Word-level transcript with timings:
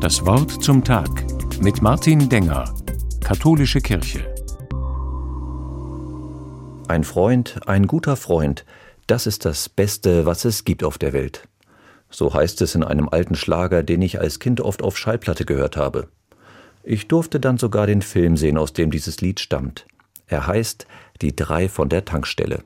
Das 0.00 0.24
Wort 0.24 0.62
zum 0.62 0.82
Tag 0.82 1.10
mit 1.60 1.82
Martin 1.82 2.28
Denger, 2.28 2.74
Katholische 3.22 3.80
Kirche. 3.80 4.34
Ein 6.88 7.04
Freund, 7.04 7.60
ein 7.66 7.86
guter 7.86 8.16
Freund, 8.16 8.64
das 9.06 9.26
ist 9.26 9.44
das 9.44 9.68
Beste, 9.68 10.26
was 10.26 10.44
es 10.44 10.64
gibt 10.64 10.84
auf 10.84 10.98
der 10.98 11.12
Welt. 11.12 11.48
So 12.10 12.34
heißt 12.34 12.60
es 12.62 12.74
in 12.74 12.82
einem 12.82 13.08
alten 13.08 13.36
Schlager, 13.36 13.82
den 13.82 14.02
ich 14.02 14.20
als 14.20 14.38
Kind 14.38 14.60
oft 14.60 14.82
auf 14.82 14.98
Schallplatte 14.98 15.44
gehört 15.44 15.76
habe. 15.76 16.08
Ich 16.82 17.08
durfte 17.08 17.38
dann 17.38 17.58
sogar 17.58 17.86
den 17.86 18.02
Film 18.02 18.36
sehen, 18.36 18.58
aus 18.58 18.72
dem 18.72 18.90
dieses 18.90 19.20
Lied 19.20 19.38
stammt. 19.38 19.86
Er 20.26 20.46
heißt 20.46 20.86
Die 21.22 21.36
drei 21.36 21.68
von 21.68 21.88
der 21.88 22.04
Tankstelle. 22.04 22.64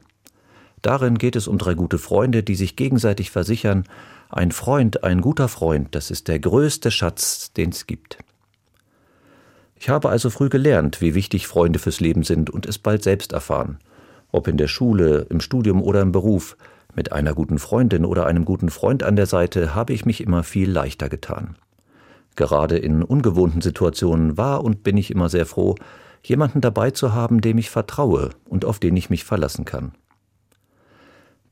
Darin 0.85 1.17
geht 1.17 1.35
es 1.35 1.49
um 1.49 1.57
drei 1.57 1.73
gute 1.73 1.97
Freunde, 1.97 2.43
die 2.43 2.57
sich 2.57 2.77
gegenseitig 2.77 3.31
versichern, 3.31 3.85
ein 4.29 4.53
Freund, 4.53 5.03
ein 5.03 5.23
guter 5.23 5.49
Freund, 5.49 5.95
das 5.95 6.11
ist 6.11 6.29
der 6.29 6.39
größte 6.39 6.91
Schatz, 6.91 7.55
den 7.55 7.71
es 7.71 7.87
gibt. 7.87 8.19
Ich 9.77 9.89
habe 9.89 10.11
also 10.11 10.29
früh 10.29 10.51
gelernt, 10.51 11.01
wie 11.01 11.15
wichtig 11.15 11.47
Freunde 11.47 11.79
fürs 11.79 12.01
Leben 12.01 12.23
sind 12.23 12.51
und 12.51 12.67
es 12.67 12.77
bald 12.77 13.03
selbst 13.03 13.33
erfahren. 13.33 13.79
Ob 14.31 14.47
in 14.47 14.59
der 14.59 14.69
Schule, 14.69 15.27
im 15.31 15.41
Studium 15.41 15.83
oder 15.83 16.03
im 16.03 16.13
Beruf, 16.13 16.55
mit 16.95 17.13
einer 17.13 17.33
guten 17.33 17.59
Freundin 17.59 18.05
oder 18.05 18.27
einem 18.27 18.45
guten 18.45 18.69
Freund 18.69 19.03
an 19.05 19.17
der 19.17 19.27
Seite 19.27 19.75
habe 19.75 19.95
ich 19.95 20.05
mich 20.05 20.21
immer 20.21 20.43
viel 20.43 20.71
leichter 20.71 21.09
getan. 21.09 21.57
Gerade 22.37 22.77
in 22.77 23.03
ungewohnten 23.03 23.63
Situationen 23.63 24.37
war 24.37 24.63
und 24.63 24.83
bin 24.83 24.99
ich 24.99 25.11
immer 25.11 25.31
sehr 25.31 25.47
froh, 25.47 25.77
jemanden 26.23 26.61
dabei 26.61 26.91
zu 26.91 27.15
haben, 27.15 27.41
dem 27.41 27.57
ich 27.57 27.71
vertraue 27.71 28.31
und 28.45 28.67
auf 28.67 28.79
den 28.79 28.95
ich 28.99 29.09
mich 29.09 29.25
verlassen 29.25 29.65
kann. 29.65 29.95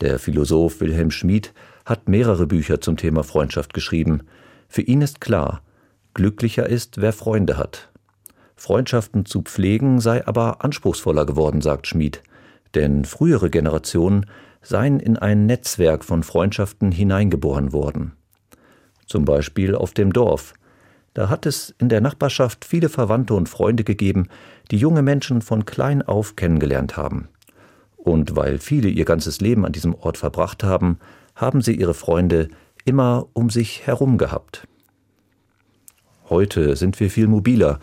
Der 0.03 0.19
Philosoph 0.19 0.81
Wilhelm 0.81 1.13
Schmid 1.13 1.55
hat 1.85 2.09
mehrere 2.09 2.49
Bücher 2.49 2.81
zum 2.81 2.97
Thema 2.97 3.23
Freundschaft 3.23 3.73
geschrieben. 3.73 4.25
Für 4.67 4.83
ihn 4.83 5.01
ist 5.01 5.21
klar, 5.21 5.63
glücklicher 6.13 6.69
ist, 6.69 7.01
wer 7.01 7.13
Freunde 7.13 7.57
hat. 7.57 7.93
Freundschaften 8.57 9.27
zu 9.27 9.43
pflegen 9.43 10.01
sei 10.01 10.27
aber 10.27 10.65
anspruchsvoller 10.65 11.25
geworden, 11.25 11.61
sagt 11.61 11.87
Schmid, 11.87 12.21
denn 12.75 13.05
frühere 13.05 13.49
Generationen 13.49 14.27
seien 14.61 14.99
in 14.99 15.19
ein 15.19 15.47
Netzwerk 15.47 16.05
von 16.05 16.25
Freundschaften 16.25 16.91
hineingeboren 16.91 17.73
worden. 17.73 18.11
Zum 19.07 19.25
Beispiel 19.25 19.77
auf 19.77 19.93
dem 19.93 20.13
Dorf. 20.13 20.55
Da 21.15 21.29
hat 21.29 21.47
es 21.47 21.77
in 21.79 21.89
der 21.89 22.01
Nachbarschaft 22.01 22.65
viele 22.65 22.89
Verwandte 22.89 23.35
und 23.35 23.49
Freunde 23.49 23.85
gegeben, 23.85 24.27
die 24.73 24.79
junge 24.79 25.03
Menschen 25.03 25.43
von 25.43 25.65
klein 25.65 26.03
auf 26.03 26.35
kennengelernt 26.35 26.97
haben. 26.97 27.29
Und 28.03 28.35
weil 28.35 28.59
viele 28.59 28.89
ihr 28.89 29.05
ganzes 29.05 29.41
Leben 29.41 29.65
an 29.65 29.71
diesem 29.71 29.95
Ort 29.95 30.19
verbracht 30.19 30.65
haben, 30.65 30.99
haben 31.37 31.63
sie 31.63 31.77
ihre 31.77 31.95
Freunde 31.95 32.49
immer 32.85 33.29
um 33.33 33.49
sich 33.49 33.87
herum 33.87 34.19
gehabt. 34.19 34.67
Heute 36.29 36.75
sind 36.75 36.99
wir 36.99 37.11
viel 37.11 37.29
mobiler. 37.29 37.79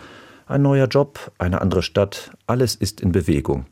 Ein 0.45 0.62
neuer 0.64 0.88
Job, 0.88 1.31
eine 1.38 1.62
andere 1.62 1.81
Stadt, 1.81 2.31
alles 2.47 2.75
ist 2.75 3.00
in 3.00 3.14
Bewegung. 3.14 3.67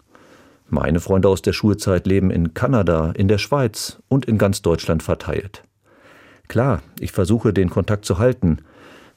Meine 0.70 1.02
Freunde 1.02 1.28
aus 1.28 1.42
der 1.42 1.52
Schulzeit 1.52 2.08
leben 2.08 2.32
in 2.32 2.54
Kanada, 2.54 3.12
in 3.12 3.28
der 3.28 3.40
Schweiz 3.40 4.02
und 4.08 4.24
in 4.24 4.38
ganz 4.38 4.62
Deutschland 4.62 5.04
verteilt. 5.04 5.64
Klar, 6.48 6.82
ich 6.98 7.12
versuche 7.12 7.52
den 7.52 7.70
Kontakt 7.70 8.06
zu 8.06 8.20
halten, 8.20 8.60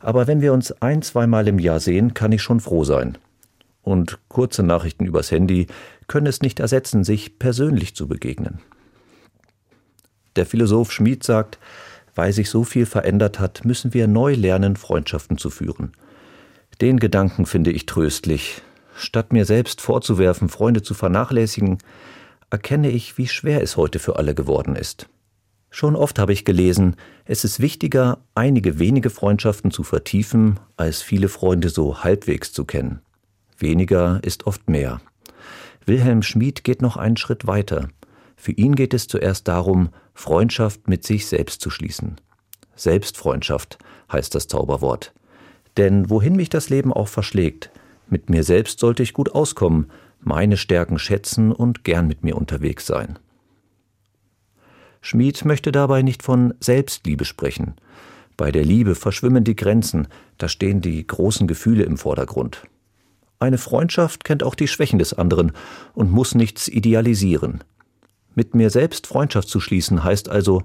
aber 0.01 0.27
wenn 0.27 0.41
wir 0.41 0.53
uns 0.53 0.73
ein, 0.83 1.03
zweimal 1.03 1.47
im 1.47 1.61
Jahr 1.61 1.79
sehen, 1.79 2.13
kann 2.13 2.33
ich 2.33 2.43
schon 2.43 2.59
froh 2.59 2.83
sein 2.83 3.19
und 3.83 4.19
kurze 4.29 4.63
Nachrichten 4.63 5.07
übers 5.07 5.31
Handy 5.31 5.67
können 6.07 6.27
es 6.27 6.43
nicht 6.43 6.61
ersetzen, 6.61 7.05
sich 7.05 7.39
persönlich 7.39 7.95
zu 7.95 8.09
begegnen. 8.09 8.61
Der 10.37 10.47
Philosoph 10.47 10.93
Schmid 10.93 11.25
sagt, 11.25 11.59
weil 12.15 12.33
sich 12.33 12.51
so 12.51 12.65
viel 12.65 12.87
verändert 12.87 13.41
hat, 13.41 13.65
müssen 13.65 13.95
wir 13.95 14.07
neu 14.07 14.35
lernen, 14.35 14.77
Freundschaften 14.77 15.39
zu 15.39 15.51
führen. 15.51 15.93
Den 16.81 16.99
Gedanken 16.99 17.47
finde 17.47 17.71
ich 17.71 17.87
tröstlich. 17.87 18.63
Statt 18.97 19.33
mir 19.33 19.45
selbst 19.45 19.81
vorzuwerfen, 19.81 20.49
Freunde 20.49 20.83
zu 20.83 20.95
vernachlässigen, 20.95 21.79
erkenne 22.51 22.91
ich, 22.91 23.17
wie 23.17 23.29
schwer 23.29 23.63
es 23.63 23.77
heute 23.77 23.99
für 23.99 24.17
alle 24.17 24.35
geworden 24.35 24.77
ist. 24.77 25.09
Schon 25.71 25.95
oft 25.95 26.19
habe 26.19 26.33
ich 26.33 26.45
gelesen, 26.45 26.97
es 27.25 27.45
ist 27.45 27.61
wichtiger, 27.61 28.19
einige 28.35 28.81
wenige 28.81 29.09
Freundschaften 29.09 29.71
zu 29.71 29.85
vertiefen, 29.85 30.59
als 30.77 31.01
viele 31.01 31.29
Freunde 31.29 31.69
so 31.69 32.03
halbwegs 32.03 32.53
zu 32.53 32.65
kennen. 32.65 33.01
Weniger 33.61 34.21
ist 34.23 34.47
oft 34.47 34.69
mehr. 34.69 35.01
Wilhelm 35.87 36.23
Schmid 36.23 36.65
geht 36.65 36.83
noch 36.83 36.97
einen 36.97 37.17
Schritt 37.17 37.47
weiter. 37.47 37.89
Für 38.37 38.53
ihn 38.53 38.75
geht 38.75 38.95
es 38.95 39.07
zuerst 39.07 39.49
darum, 39.49 39.91
Freundschaft 40.15 40.89
mit 40.89 41.05
sich 41.05 41.27
selbst 41.27 41.61
zu 41.61 41.71
schließen. 41.71 42.17
Selbstfreundschaft 42.75 43.79
heißt 44.11 44.35
das 44.35 44.49
Zauberwort. 44.49 45.13
Denn 45.77 46.11
wohin 46.11 46.37
mich 46.37 46.49
das 46.49 46.71
Leben 46.71 46.93
auch 46.93 47.09
verschlägt, 47.09 47.71
mit 48.09 48.29
mir 48.31 48.43
selbst 48.43 48.81
sollte 48.81 49.03
ich 49.03 49.13
gut 49.13 49.35
auskommen, 49.35 49.91
meine 50.21 50.57
Stärken 50.57 50.99
schätzen 50.99 51.53
und 51.53 51.85
gern 51.85 52.07
mit 52.07 52.25
mir 52.25 52.37
unterwegs 52.37 52.87
sein. 52.87 53.19
Schmid 55.01 55.45
möchte 55.45 55.73
dabei 55.73 56.03
nicht 56.03 56.23
von 56.23 56.55
Selbstliebe 56.61 57.25
sprechen. 57.25 57.75
Bei 58.37 58.51
der 58.51 58.65
Liebe 58.65 58.95
verschwimmen 58.95 59.45
die 59.45 59.57
Grenzen, 59.57 60.09
da 60.39 60.49
stehen 60.49 60.81
die 60.81 61.07
großen 61.07 61.47
Gefühle 61.47 61.85
im 61.85 61.97
Vordergrund. 61.97 62.63
Eine 63.41 63.57
Freundschaft 63.57 64.25
kennt 64.25 64.43
auch 64.43 64.55
die 64.55 64.69
Schwächen 64.69 64.99
des 64.99 65.15
anderen 65.15 65.53
und 65.95 66.13
muss 66.13 66.35
nichts 66.35 66.69
idealisieren. 66.69 67.65
Mit 68.35 68.55
mir 68.55 68.69
selbst 68.69 69.07
Freundschaft 69.07 69.49
zu 69.49 69.61
schließen 69.61 70.05
heißt 70.05 70.29
also, 70.29 70.63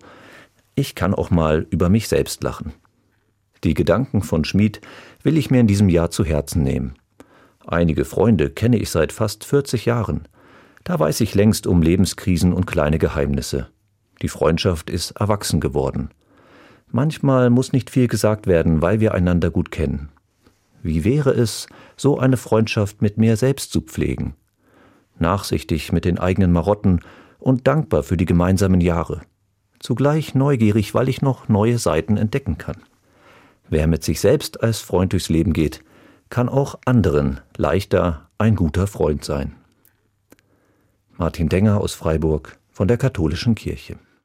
ich 0.75 0.94
kann 0.94 1.16
auch 1.16 1.30
mal 1.30 1.66
über 1.69 1.88
mich 1.88 2.09
selbst 2.09 2.44
lachen. 2.44 2.74
Die 3.64 3.74
Gedanken 3.74 4.22
von 4.22 4.44
Schmid 4.44 4.81
will 5.24 5.38
ich 5.38 5.50
mir 5.50 5.62
in 5.62 5.68
diesem 5.68 5.88
Jahr 5.88 6.12
zu 6.12 6.25
Herzen 6.25 6.64
nehmen. 6.64 6.96
Einige 7.66 8.03
Freunde 8.03 8.50
kenne 8.50 8.78
ich 8.78 8.90
seit 8.90 9.14
fast 9.14 9.46
40 9.46 9.85
Jahren. 9.85 10.28
Da 10.84 11.00
weiß 11.00 11.22
ich 11.22 11.34
längst 11.34 11.66
um 11.68 11.81
Lebenskrisen 11.81 12.52
und 12.52 12.68
kleine 12.68 13.00
Geheimnisse. 13.00 13.69
Die 14.22 14.28
Freundschaft 14.28 14.90
ist 14.90 15.12
erwachsen 15.12 15.62
geworden. 15.62 16.09
Manchmal 16.91 17.50
muss 17.50 17.72
nicht 17.72 17.90
viel 17.90 18.08
gesagt 18.08 18.47
werden, 18.47 18.81
weil 18.81 19.00
wir 19.00 19.14
einander 19.14 19.50
gut 19.50 19.72
kennen. 19.72 20.09
Wie 20.85 21.03
wäre 21.03 21.31
es, 21.31 21.66
so 21.97 22.19
eine 22.19 22.38
Freundschaft 22.38 23.01
mit 23.01 23.18
mir 23.18 23.38
selbst 23.38 23.72
zu 23.72 23.81
pflegen? 23.81 24.35
Nachsichtig 25.18 25.91
mit 25.91 26.06
den 26.06 26.19
eigenen 26.19 26.51
Marotten 26.51 27.00
und 27.40 27.66
dankbar 27.66 28.03
für 28.03 28.18
die 28.18 28.25
gemeinsamen 28.25 28.81
Jahre. 28.81 29.22
Zugleich 29.79 30.35
neugierig, 30.35 30.94
weil 30.94 31.09
ich 31.09 31.23
noch 31.23 31.50
neue 31.50 31.79
Seiten 31.79 32.18
entdecken 32.18 32.59
kann. 32.59 32.78
Wer 33.68 33.88
mit 33.88 34.03
sich 34.03 34.19
selbst 34.19 34.62
als 34.62 34.79
Freund 34.79 35.13
durchs 35.13 35.29
Leben 35.29 35.53
geht, 35.53 35.84
kann 36.29 36.50
auch 36.50 36.78
anderen 36.85 37.41
leichter 37.57 38.29
ein 38.38 38.56
guter 38.56 38.85
Freund 38.85 39.25
sein. 39.25 39.56
Martin 41.17 41.50
Denger 41.50 41.81
aus 41.81 41.96
Freiburg 41.96 42.59
von 42.69 42.88
der 42.88 42.97
Katholischen 42.97 43.56
Kirche. 43.56 43.97